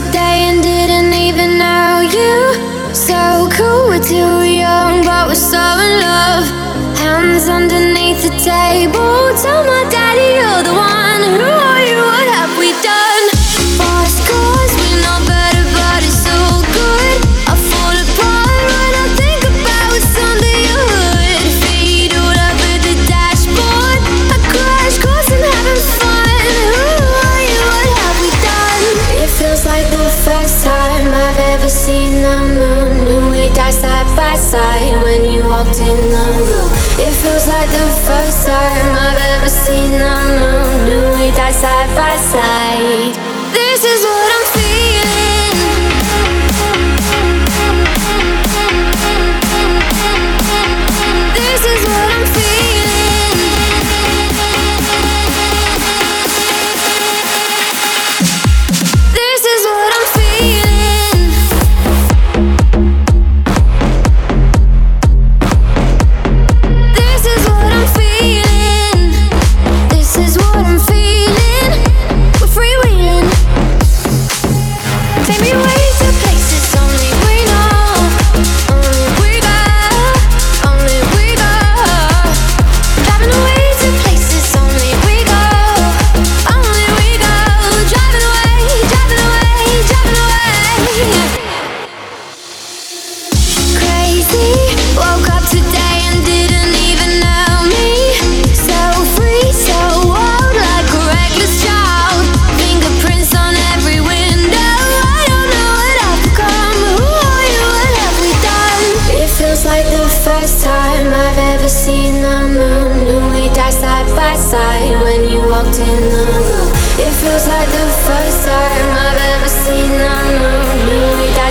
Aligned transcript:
today 0.00 0.46
and 0.48 0.62
didn't 0.62 1.12
even 1.12 1.58
know 1.58 2.00
you. 2.00 2.94
So 2.94 3.48
cool, 3.50 3.88
we're 3.88 4.02
too 4.02 4.42
young, 4.44 5.02
but 5.04 5.26
we're 5.26 5.34
so 5.34 5.58
in 5.58 5.92
love. 6.06 6.44
Hands 6.98 7.48
underneath 7.48 8.22
the 8.22 8.34
table, 8.38 9.18
tell 9.42 9.64
my 9.64 9.84
daddy 9.90 10.28
you're 10.38 10.62
the 10.62 10.78
one. 10.78 10.97
It 35.80 37.12
feels 37.22 37.46
like 37.46 37.70
the 37.70 37.86
first 38.04 38.46
time 38.48 38.96
I've 38.96 39.18
ever 39.36 39.48
seen 39.48 39.92
the 39.92 40.14
moon. 40.26 40.90
And 40.90 41.20
we 41.20 41.30
die 41.36 41.52
side 41.52 41.94
by 41.94 42.16
side. 42.16 43.27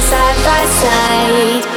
side 0.09 0.37
by 0.45 0.65
side. 0.65 1.76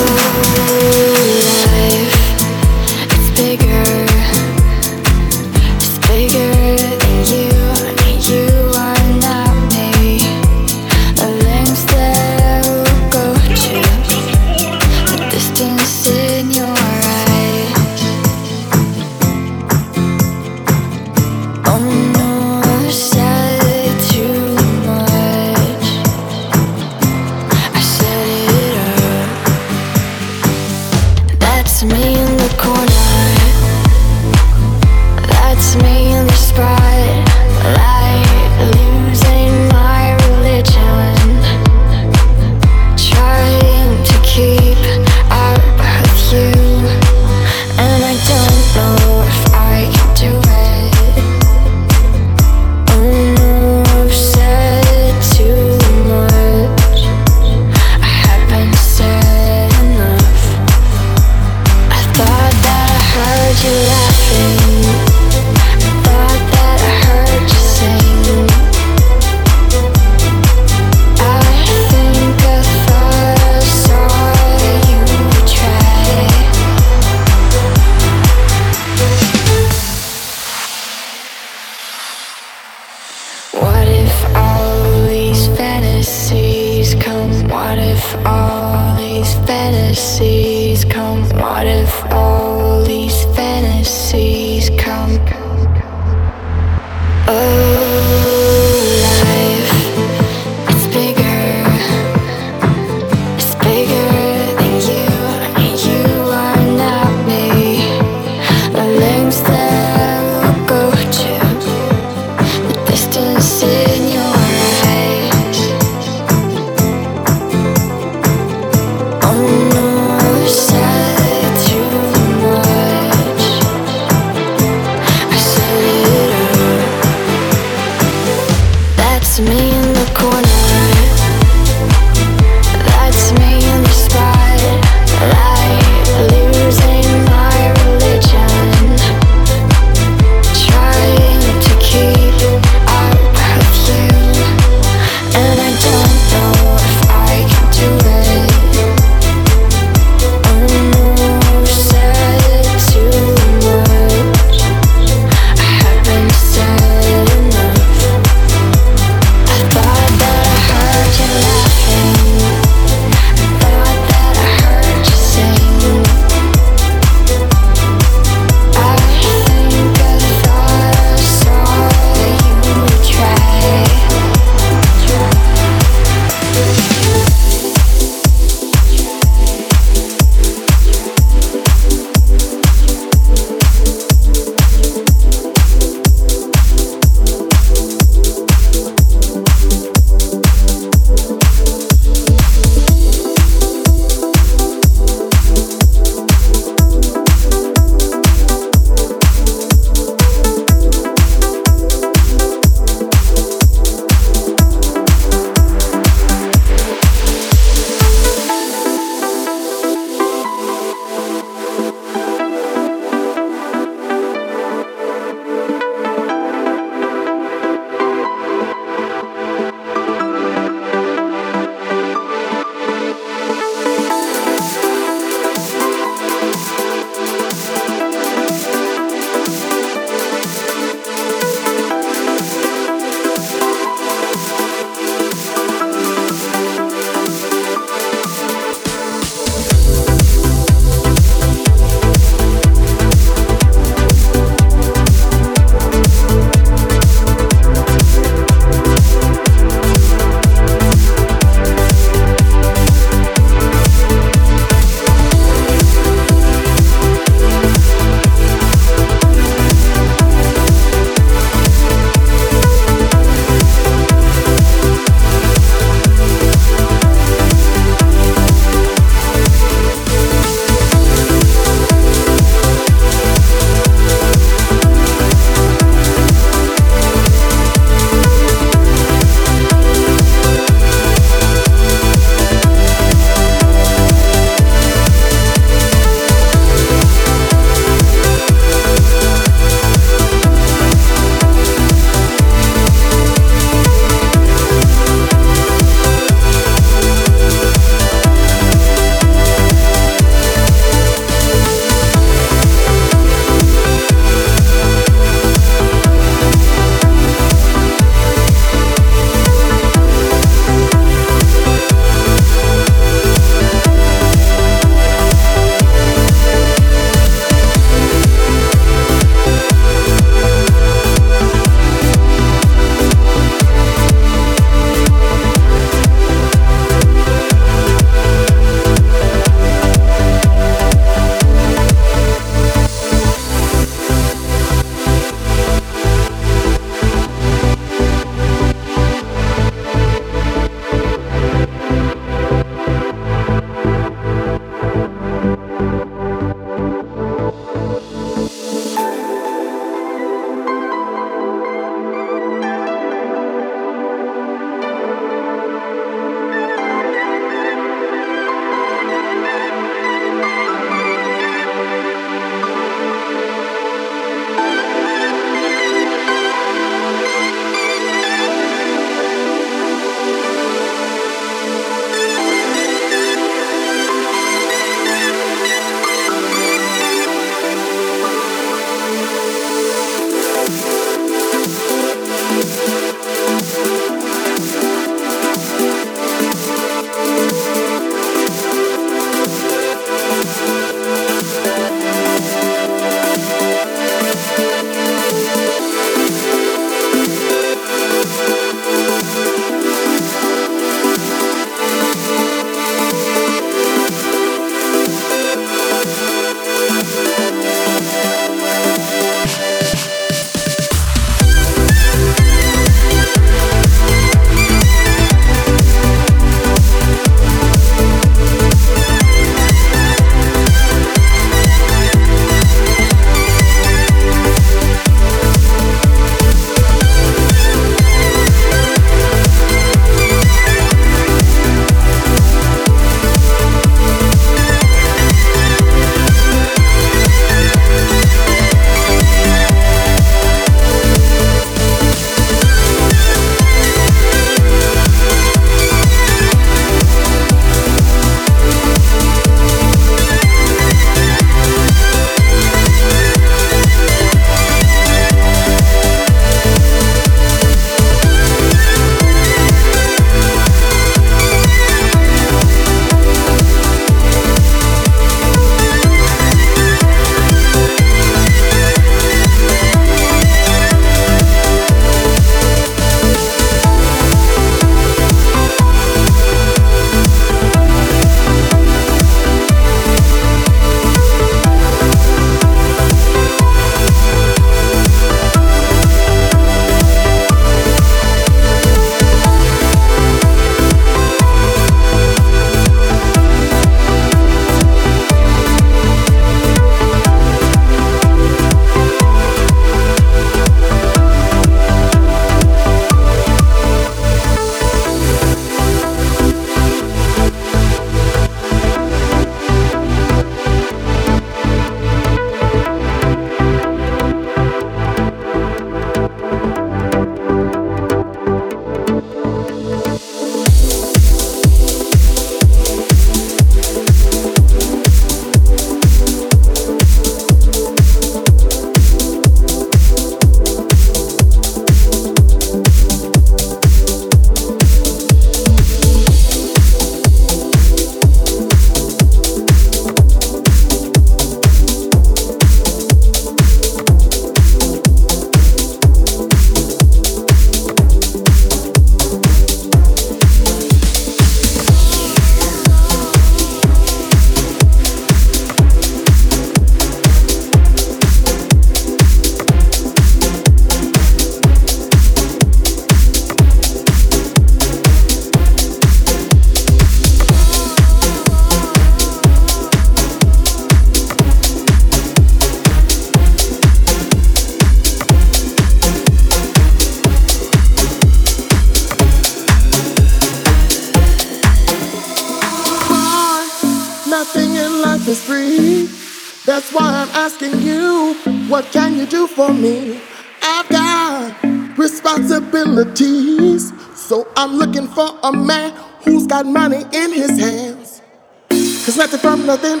For 589.60 589.74
me? 589.74 590.18
I've 590.62 590.88
got 590.88 591.98
responsibilities, 591.98 593.92
so 594.18 594.48
I'm 594.56 594.76
looking 594.76 595.06
for 595.06 595.38
a 595.42 595.52
man 595.52 595.92
who's 596.24 596.46
got 596.46 596.64
money 596.64 597.02
in 597.12 597.30
his 597.30 597.60
hands. 597.60 598.22
Cause 598.70 599.18
nothing 599.18 599.40
from 599.40 599.66
nothing 599.66 600.00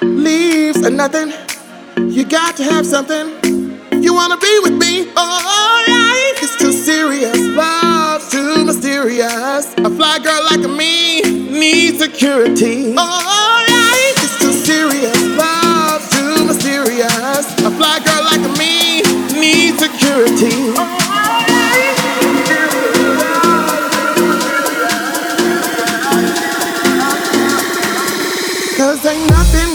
leaves 0.00 0.78
a 0.78 0.88
nothing. 0.88 1.30
You 2.10 2.24
got 2.24 2.56
to 2.56 2.64
have 2.64 2.86
something. 2.86 3.26
You 4.02 4.14
wanna 4.14 4.38
be 4.38 4.60
with 4.62 4.78
me? 4.84 5.12
Oh, 5.14 5.84
life 5.88 6.42
is 6.42 6.56
too 6.56 6.72
serious, 6.72 7.38
love's 7.54 8.30
too 8.30 8.64
mysterious. 8.64 9.74
A 9.74 9.90
fly 9.90 10.18
girl 10.20 10.42
like 10.50 10.64
me 10.70 11.20
needs 11.20 11.98
security. 11.98 12.94
Oh, 12.96 13.35
A 16.98 17.70
fly 17.76 17.98
girl 17.98 18.24
like 18.24 18.58
me 18.58 19.02
needs 19.38 19.78
security. 19.78 20.72
Cause 28.78 29.04
ain't 29.04 29.28
nothing 29.28 29.65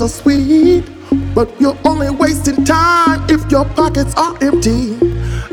so 0.00 0.06
sweet, 0.06 0.82
but 1.34 1.46
you're 1.60 1.76
only 1.84 2.08
wasting 2.08 2.64
time 2.64 3.20
if 3.28 3.50
your 3.50 3.66
pockets 3.66 4.14
are 4.16 4.34
empty. 4.42 4.96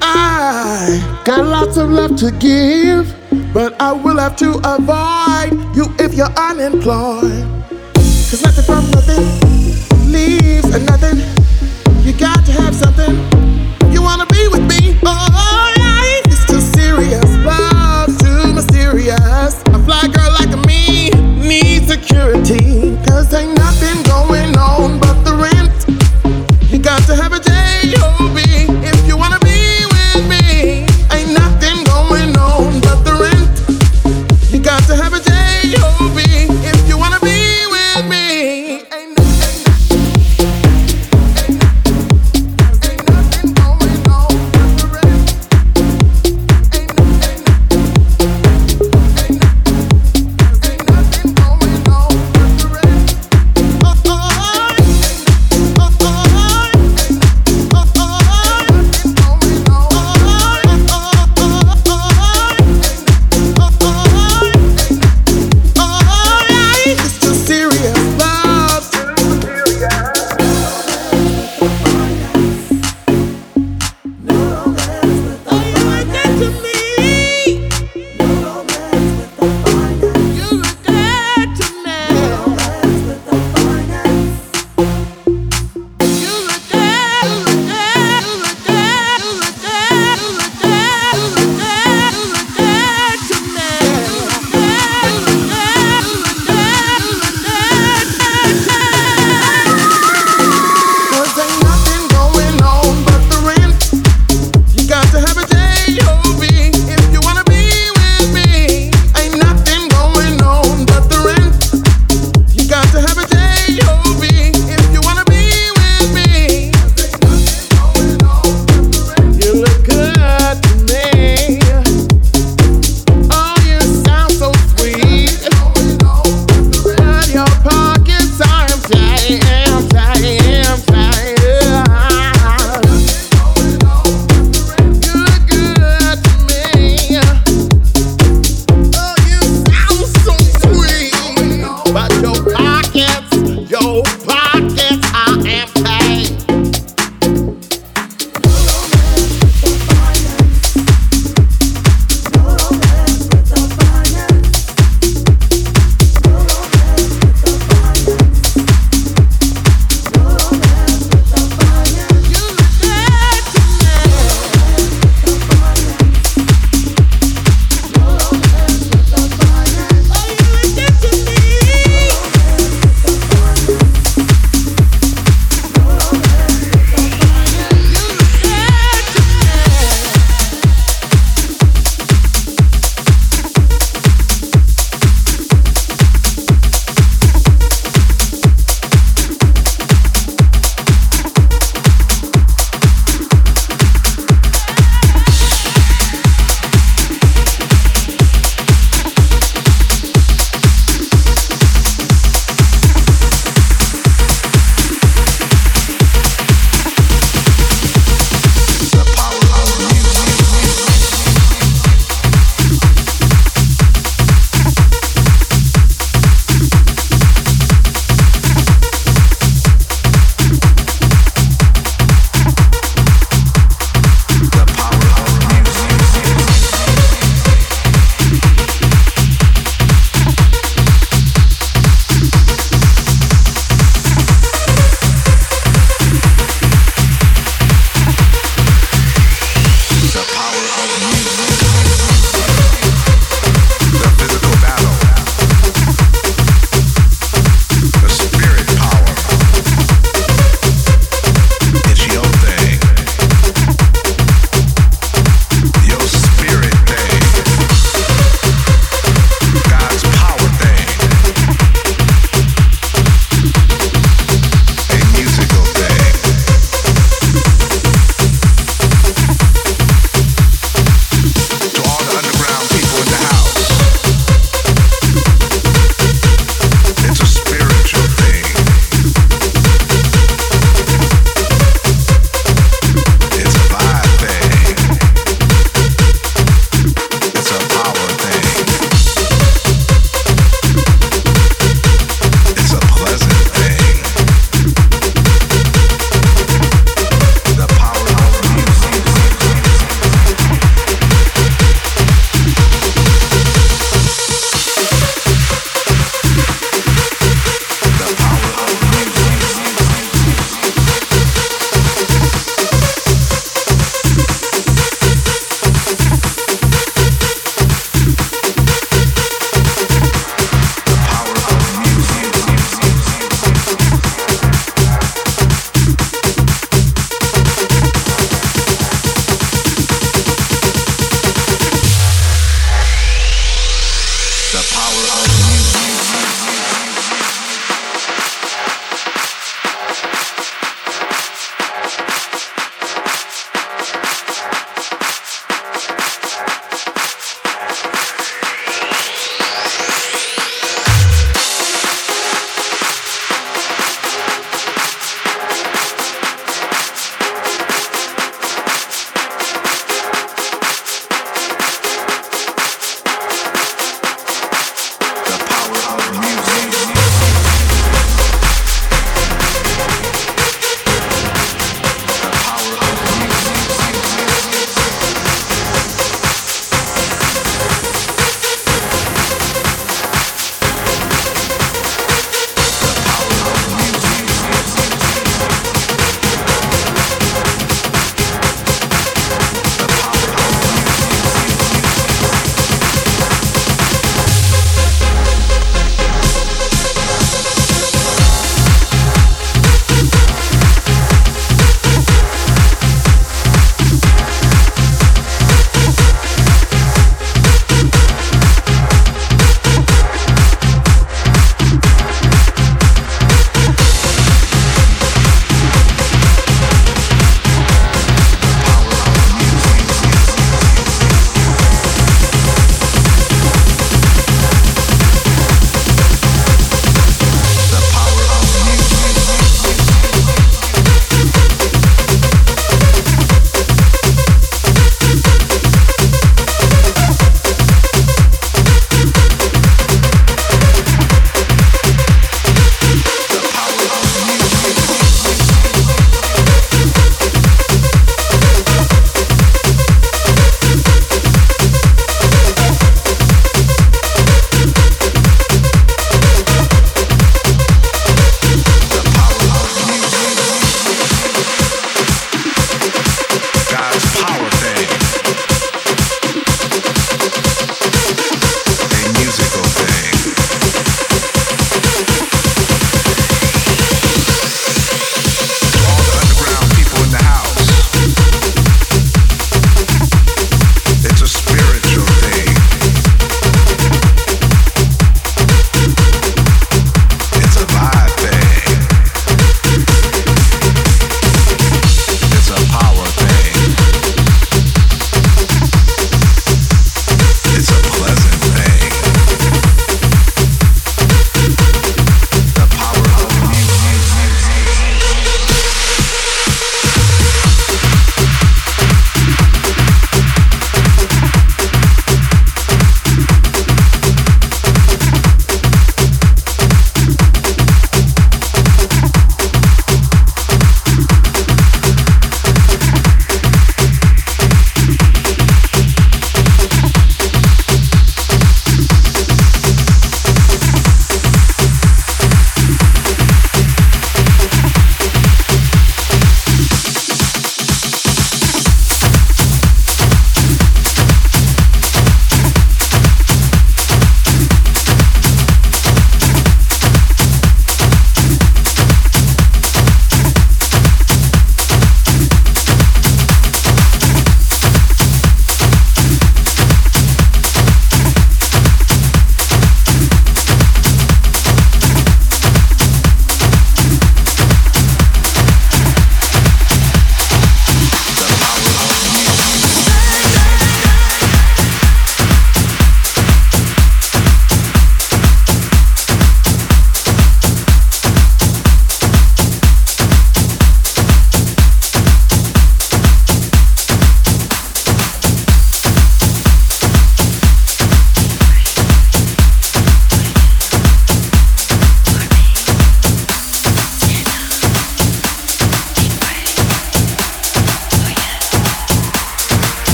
I 0.00 1.20
got 1.26 1.44
lots 1.44 1.76
of 1.76 1.90
love 1.90 2.16
to 2.20 2.30
give, 2.30 3.14
but 3.52 3.78
I 3.78 3.92
will 3.92 4.16
have 4.16 4.36
to 4.36 4.52
avoid 4.64 5.76
you 5.76 5.92
if 5.98 6.14
you're 6.14 6.34
unemployed. 6.38 7.44
Cause 7.94 8.42
nothing 8.42 8.64
from 8.64 8.90
nothing 8.92 10.10
leaves 10.10 10.74
a 10.74 10.78
nothing. 10.84 11.18
You 12.02 12.14
got 12.18 12.42
to 12.46 12.52
have 12.52 12.74
something. 12.74 13.12
You 13.92 14.00
wanna 14.00 14.24
be 14.24 14.48
with 14.48 14.66
me? 14.66 14.98
Oh, 15.04 15.79